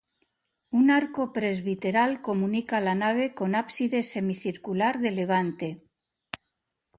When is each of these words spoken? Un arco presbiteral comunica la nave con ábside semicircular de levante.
Un 0.79 0.85
arco 0.93 1.25
presbiteral 1.31 2.21
comunica 2.23 2.79
la 2.79 2.95
nave 2.95 3.25
con 3.37 3.51
ábside 3.61 4.01
semicircular 4.13 4.95
de 5.03 5.11
levante. 5.19 5.69